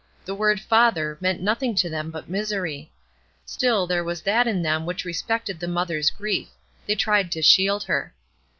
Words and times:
The 0.25 0.33
word 0.33 0.59
"father" 0.59 1.19
meant 1.21 1.41
nothing 1.43 1.75
to 1.75 1.87
them 1.87 2.09
but 2.09 2.27
misery. 2.27 2.91
Still 3.45 3.85
there 3.85 4.03
was 4.03 4.23
that 4.23 4.47
in 4.47 4.63
them 4.63 4.83
which 4.87 5.05
respected 5.05 5.59
the 5.59 5.67
mother's 5.67 6.09
grief; 6.09 6.47
they 6.87 6.95
tried 6.95 7.31
to 7.33 7.43
shield 7.43 7.83
her. 7.83 8.11